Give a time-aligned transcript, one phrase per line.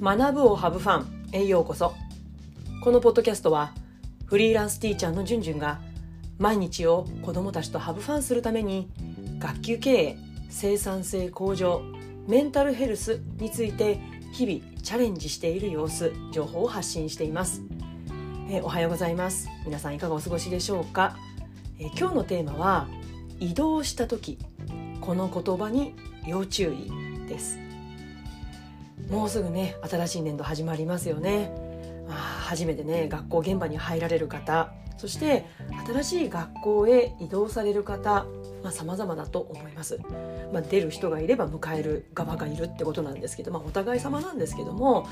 [0.00, 1.94] 学ぶをハブファンへようこそ。
[2.82, 3.72] このポッドキャストは
[4.26, 5.80] フリーランスティーチャーのじゅんじゅんが
[6.38, 8.90] 毎日を子どもたちとハブファンするために
[9.38, 10.18] 学級経営
[10.50, 11.82] 生産性向上
[12.28, 13.98] メンタルヘルスについて
[14.32, 17.62] 日々チャレンジしている様子情報を発信しています、
[18.50, 19.48] えおはようございます。
[19.64, 21.16] 皆さんいかがお過ごしでしょうか、
[21.78, 22.88] え今日のテーマは
[23.40, 24.38] 移動した時
[25.00, 25.94] この言葉に
[26.26, 27.65] 要注意です。
[29.08, 31.52] もうすぐね新しい年度始まりますよね。
[32.08, 32.14] あー
[32.46, 34.72] 初めてね学校現場に入られる方。
[34.96, 35.44] そして
[35.86, 38.26] 新しい学校へ移動される方。
[38.62, 40.00] まあ様々だと思います、
[40.52, 45.06] まあ、出る人がいれば迎える側がいるってことなんですけど、まあ、お互い様なんですけども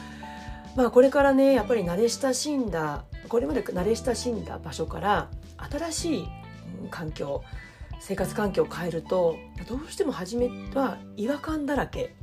[0.75, 5.31] まあこれからねやっぱり慣れ親しんだこれまで慣れ親しんだ場所から
[5.71, 6.29] 新しい
[6.83, 7.45] うん環境
[8.01, 9.37] 生活環境を変えると
[9.69, 12.15] どうしても初めは違和感だらけ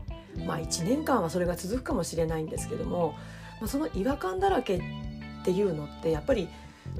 [0.46, 3.16] まあ1年間はそれが続くかもしれないんですけども、
[3.60, 4.82] まあ、その違和感だらけっ
[5.44, 6.48] ていうのってやっぱり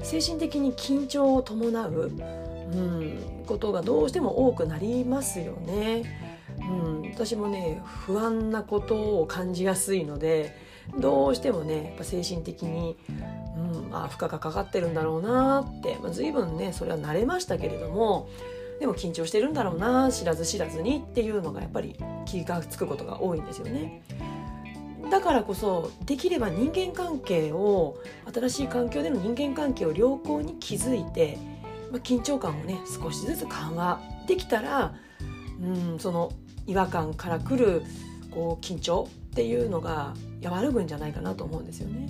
[0.02, 6.32] 精神的に緊張を伴う、うん、ことがどうしても多くなりますよね。
[6.58, 6.62] う
[7.06, 10.56] ん、私もね不安なことを感じやすいので
[10.98, 12.96] どうしてもねやっぱ精神的に、
[13.56, 18.28] うん、あ負荷がかかってるんだろうなって、まあ、随分ねそれは慣れましたけれども
[18.80, 24.02] でも緊張してるんだろうな知らず知らずにっていうのがやっぱり気がつくことが多いんですよね。
[25.10, 27.98] だからこそできれば人間関係を
[28.32, 31.36] 新しい環境での人間関係を良好に築いて、
[31.90, 34.94] まあ、緊張感をね少しずつ緩和できたら、
[35.60, 36.32] うん、その
[36.66, 37.82] 違和感からくる
[38.30, 42.08] こう緊張っていうのが和らぐんじゃないかなと思うんですよね。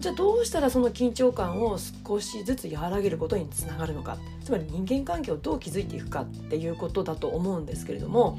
[0.00, 4.16] じゃあどうしたらその緊張感を少しずつ和らげることにつながるのか。
[4.42, 8.38] つまり人間関係をどう築いていくかっていうことだと思うんですけれども。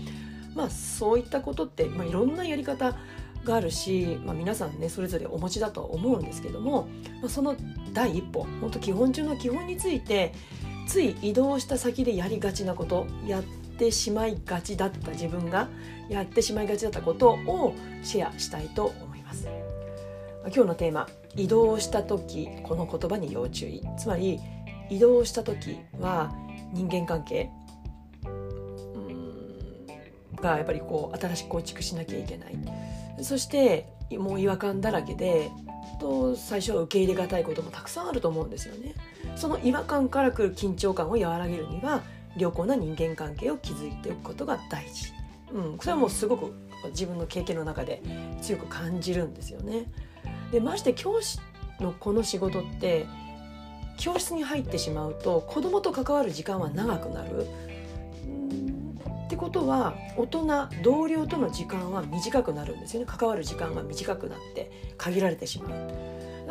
[0.56, 2.98] まあそういったことって、まあ、いろんなやり方
[3.44, 6.88] があるし、まあ、皆さんねそれぞれお持ちだと思うんですけども、
[7.22, 7.56] まあ、その
[7.94, 10.34] 第一歩本当基本中の基本について
[10.88, 15.70] つい移動した先でやりがちなことやってしまいがちだった自分が
[16.10, 17.74] やってしまいがちだったことを
[18.04, 19.48] シェアしたいと思います。
[20.48, 23.84] 今日のテーマ移動した時この言葉に要注意。
[23.98, 24.40] つまり
[24.90, 26.34] 移動した時は
[26.74, 27.50] 人間関係
[30.42, 32.56] がやっぱりこう新しく構築しなきゃいけない。
[33.22, 35.52] そしてもう違和感だらけで
[36.00, 38.96] と最初は受け入れがたいこともたくさんあると思うんですよね。
[39.36, 42.02] その違和感からくる緊張感を和らげるには
[42.36, 45.14] 良好な人間関係を築いておくことが大事、
[45.54, 46.54] うん、それはもうすごく
[46.90, 48.02] 自分の経験の中で
[48.42, 49.92] 強く感じるんですよね。
[50.52, 51.40] でまして教師
[51.80, 53.06] のこの仕事って
[53.98, 57.48] 教室に入ってしまうと子供と関わる時間は長くなる。
[59.26, 65.70] ってことは大人同僚との時間は短くなるんですよね関わる時間が短くなって限られてしま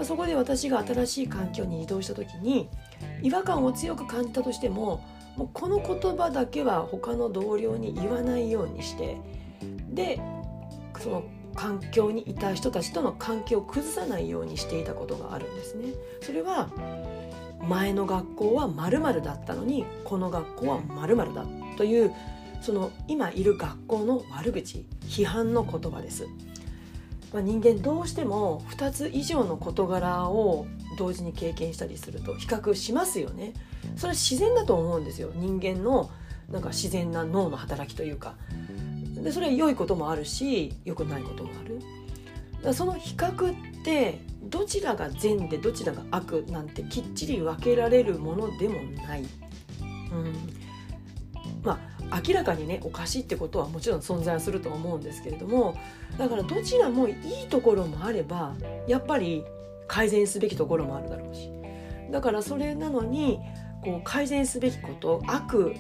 [0.01, 2.71] うそこで私が新しい環境に移動した時に
[3.21, 5.05] 違和感を強く感じたとしても
[5.37, 9.19] もうこの言葉だけは他の同僚に言わないようにして
[9.91, 10.19] で
[10.99, 11.25] その
[11.61, 15.93] 環境にいた人たちとの関係を崩さないようにしていたことがあるんですね。
[16.23, 16.71] それは
[17.69, 21.45] 前の学校は〇〇だったのにこの学校は〇〇だ
[21.77, 22.15] という
[22.63, 26.27] その今いる学校の悪口批判の言葉です。
[27.31, 30.67] まあ、人間どうしても2つ以上の事柄を
[30.99, 33.53] 同時に経験したりすると比較しますよね。
[33.97, 36.11] それは自然だと思うんですよ人間の
[36.51, 38.35] なんか自然な脳の働きというか
[39.23, 41.81] でそれは良いこともあるし良くないこともある。
[42.63, 50.35] だその比較ってどちらが善でどちらが悪なんてきっちり分けられるものでもない、うん、
[51.63, 51.79] ま
[52.11, 55.75] あ明らかにねおかしいってことはもちろん存在すると思うんですけれども
[56.19, 57.13] だからどちらもい
[57.45, 58.55] いところもあれば
[58.87, 59.45] やっぱり
[59.87, 61.51] 改善すべきところもあるだろうし。
[62.11, 63.39] だからそれなのに
[63.83, 65.75] こう改善すべきこと悪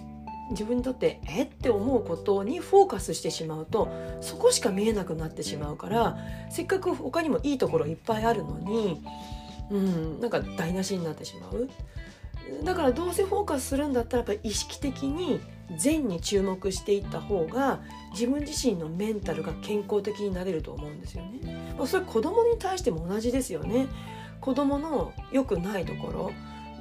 [0.50, 1.42] 自分にとってえ？
[1.44, 3.88] って思うことにフォーカスしてしまうと
[4.20, 6.18] そこしか見えなくなってしまうから
[6.50, 9.02] せっかく他にもいいところいっぱいあるのに、
[9.70, 11.68] うん、なんか台無しになってしまう
[12.64, 15.40] だからどうせフォーカスするんだったらやっぱ意識的に
[15.78, 17.80] 善に注目していった方が
[18.12, 21.74] 自分自身のメンタルが健康的になれると思うんですよね。
[21.86, 23.86] それ子供に対しても同じですよね。
[24.40, 26.30] 子供の良くないところ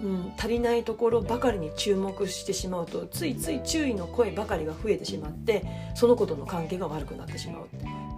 [0.02, 5.66] うん、足りないところばかりに注目してしまうとついつい注意の声ばかりが増えてしまって
[5.96, 7.68] その子との関係が悪くなってしまう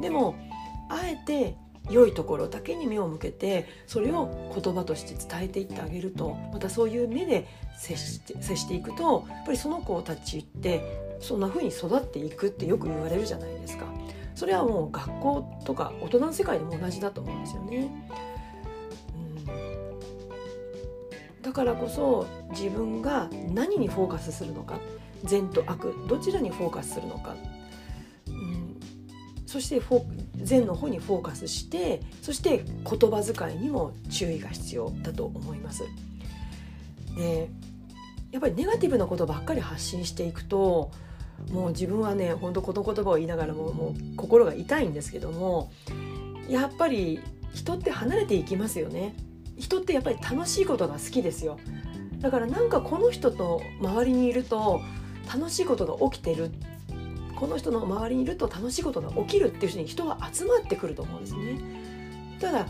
[0.02, 0.36] でも
[0.90, 1.56] あえて
[1.90, 7.48] 良いところだけに目を向けてそれを言葉として伝えていってあげるとまたそういう目で
[7.78, 13.86] 接して接していくとやっぱりその子たちってそんな風に育っていくってよく言われるじゃないですか。
[14.34, 17.92] それはもう学校とか大人の世界でも同じだと思うんですよね。
[21.52, 24.80] だからこそ自分が何にフォーカスするのか
[25.26, 27.36] 善と悪どちらにフォーカスするのか、
[28.30, 28.80] うん、
[29.46, 30.06] そしてフォ
[30.38, 35.84] 善の方にフォーカスしてそして言葉遣いにも注意が必要だと思います。
[37.18, 37.50] で
[38.32, 40.92] やっぱりネガティブなことばっかり発信していくと
[41.52, 45.70] もう自分はね本当この言葉を言いながらももう心が痛いんですけども
[46.48, 47.20] やっぱり
[47.54, 49.14] 人って離れていきますよね。
[49.62, 51.60] 人ってやっぱり楽しいことが好きですよ。
[52.20, 54.82] だからなんかこの人と周りにいると
[55.34, 56.52] 楽しいことが起きてる。
[57.40, 61.60] この人の周りにいると楽しいことが起きるっていう人に人は集まってくると思うんですね。
[62.40, 62.68] ただ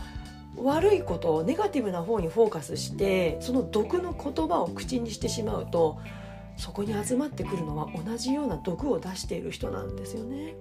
[0.56, 5.98] 悪いことをネガティブな方にフォーカスしてその毒の言葉を口にしてしまうと
[6.56, 10.54] そこに集まってくるのは同じような毒を出している人なんですよね。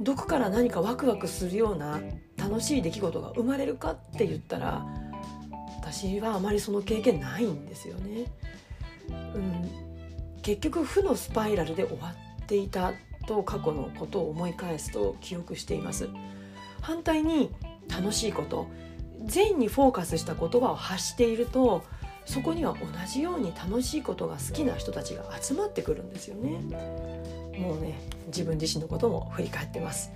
[0.00, 2.00] 毒から何かワクワクするような
[2.36, 4.86] 楽しい出来事が生まれるかって言ったら
[5.92, 8.26] 私はあまりその経験ないんですよね。
[9.08, 12.92] うん、結局負のスパイラルで終わっていた
[13.26, 16.08] と過去のことを思い返すと記憶しています。
[16.80, 17.50] 反対に
[17.88, 18.68] 楽しいこと
[19.24, 21.82] 善にフォーカスした言葉を発していると
[22.24, 26.50] そこには同じように楽しいことが好きな人たちが集まってくるんですよね。
[27.58, 30.12] もうね自分自身のことも振り返ってます。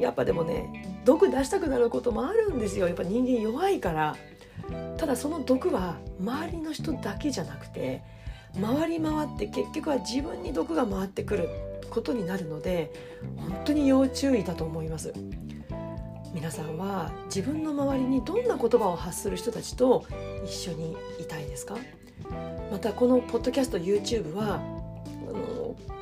[0.00, 2.88] やっぱでもね毒出したくなることもあるんですよ。
[2.88, 4.16] やっぱ人間弱いから。
[4.96, 8.02] ただその毒は周りの人だけじゃなくて
[8.60, 11.48] 回り回って結局は自分に毒が回ってくる
[11.90, 12.92] ことになるので
[13.36, 15.12] 本当に要注意だと思います。
[16.34, 20.04] 皆さんは自分の周りにどんな言葉を発する人たちと
[20.44, 21.76] 一緒にいたいですか？
[22.70, 24.60] またこのポッドキャスト YouTube は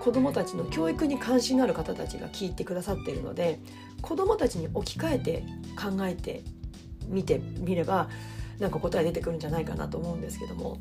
[0.00, 3.60] 子どもたちの教育に関心のある方たちが聞いてくださっているので
[4.02, 5.44] 子どもたちに置き換えて
[5.76, 6.42] 考えて
[7.06, 8.08] みてみれば
[8.58, 10.78] なんか答え出てくるんじゃないかなと思うんですけども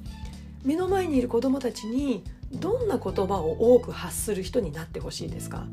[0.64, 5.68] 目の前にいる子どもたちにどんな言葉を多く発する人になってほしいですか？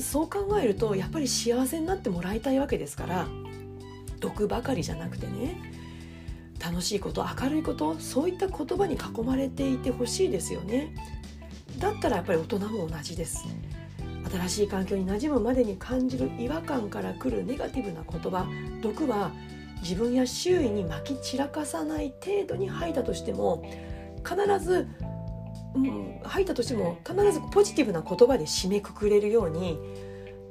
[0.00, 3.26] そう考えるとやっぱり幸せになってもらいたいわけですから
[4.20, 5.60] 毒ばかりじゃなくてね
[6.58, 10.94] 楽しいこと明るいことそういった言葉に囲まれていてほしいですよね。
[11.78, 13.44] だったらやっぱり大人も同じです。
[14.30, 18.46] 新しい環境に馴染むまでに感じる違和感から来るネガティブな言葉
[18.80, 19.32] 毒は
[19.82, 23.62] 自分や周囲にまき散らかさない程度に吐いたとしても
[24.24, 24.88] 必ず
[25.74, 29.78] うん、吐いたとしても必ずポジティブな言葉で締めくくれるように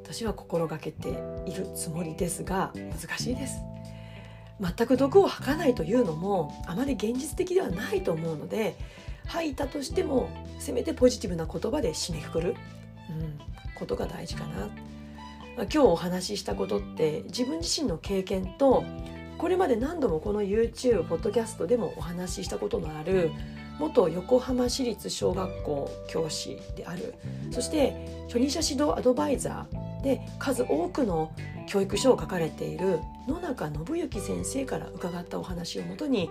[0.03, 1.09] 私は心がけて
[1.45, 3.61] いるつもりですが難しいです。
[4.59, 8.75] 全く毒を吐かないというのもあまり現実的ではないと思うので
[9.25, 10.29] 吐いたとしても
[10.59, 12.55] せめてポジティブな言葉で締めくくる、
[13.09, 13.39] うん、
[13.73, 14.69] ことが大事かな。
[15.57, 18.83] 今日お話ししたことって自分自身の経験と
[19.41, 23.31] これまで何度もこの YouTube ポッドキャストでもお話ししたことのある
[23.79, 27.15] 元横浜市立小学校教師である
[27.49, 31.31] そして初任者指導アドバイザーで数多くの
[31.67, 36.29] 教育書を書かれている野中信之先生から伺ったお話をもとに、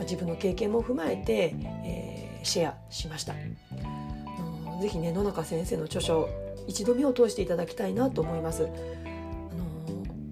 [0.00, 1.54] 自分の経験も踏まえて、
[1.84, 3.34] えー、シェアしました。
[3.34, 6.28] ぜひね野中先生の著書
[6.66, 8.68] 一度目を通していただきたいなと思います。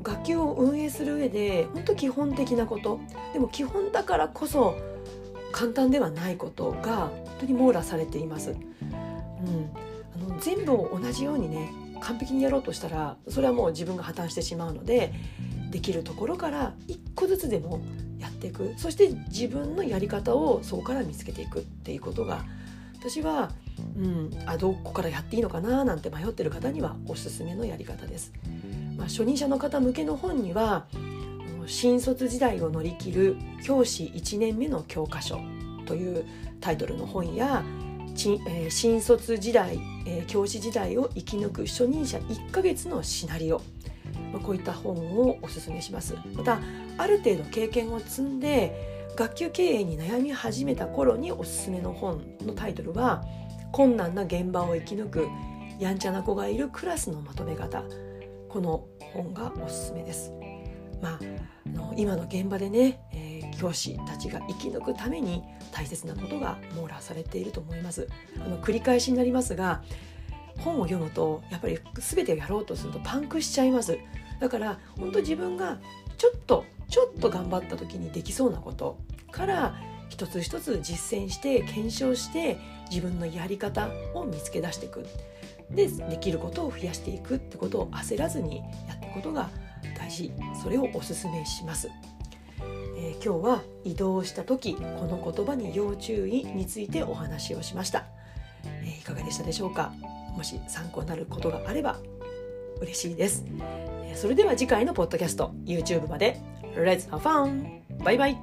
[0.08, 3.00] あの学級を運営する上で本当基本的なこと
[3.32, 4.76] でも基本だからこそ
[5.52, 8.50] 簡単ではないことが本当に網羅されています。
[8.50, 9.70] うん、
[10.14, 15.12] あの全部を同じようにね完璧にやろうとしたらそれはもう自分が破綻してしまうので
[15.70, 17.80] できるところから一個ずつでも
[18.18, 22.44] やっていくそして自分のやり方をそこから見つけていくっていうことが
[22.98, 23.52] 私は、
[23.96, 28.32] うん、あどこからやっていいのかななんて迷ってる方にはおすすめのやり方です。
[28.98, 30.86] まあ、初任者の方向けの本には
[31.66, 35.40] 新卒時代を乗り切る教師1年目の教科書
[35.86, 36.26] という
[36.60, 37.62] タイトルの本や
[38.68, 39.78] 新卒時代
[40.26, 43.62] 教師時代を生き抜く初任者1ヶ月のシナリオ
[44.42, 46.16] こういった本をおすすめします。
[46.34, 46.58] また
[46.96, 53.22] ある程度経験を積んで学級経営に悩み始めた頃におすすめの本のタイトルは
[53.72, 55.28] 困難な現場を生き抜く
[55.78, 57.84] やんちゃな子がいるクラスのまとめ方。
[58.48, 60.32] この本がおすすめです。
[61.00, 68.08] まあ、の今の現場でね、えー、教師たちが生き抜くために大切なことが網羅されていると思います。
[68.44, 69.82] あの繰り返しになりますが
[70.58, 73.98] 本を読むとやっぱり全てをやろうとするとパンクしちゃいます。
[74.40, 75.78] だから本当自分が
[76.16, 78.98] ちょっとちょっと頑張った時にできそうなこと
[79.30, 79.76] から
[80.08, 82.58] 一つ一つ実践して検証して
[82.90, 85.06] 自分のやり方を見つけ出していく。
[85.70, 88.58] でできることを増やしていくってことを焦らずに
[88.88, 89.50] やっていくことが
[89.96, 90.32] 大事。
[90.62, 91.88] それをおすすめします、
[92.98, 98.06] えー、今日は移動した時この言葉に要注意についてお話をしました、
[98.64, 99.92] えー、いかがでしたでしょうか？
[100.36, 101.98] もし参考になることがあれば
[102.80, 103.44] 嬉しいです。
[104.04, 106.40] えそれでは次回のポッドキャスト YouTube まで。
[106.76, 107.80] Let's have fun!
[108.04, 108.36] バイバイ